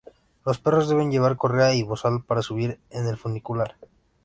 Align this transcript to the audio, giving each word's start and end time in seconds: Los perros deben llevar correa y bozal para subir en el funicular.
Los 0.47 0.57
perros 0.57 0.89
deben 0.89 1.11
llevar 1.11 1.37
correa 1.37 1.75
y 1.75 1.83
bozal 1.83 2.23
para 2.23 2.41
subir 2.41 2.79
en 2.89 3.05
el 3.05 3.17
funicular. 3.17 3.75